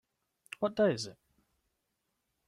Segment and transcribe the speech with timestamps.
[0.57, 1.17] What day is it?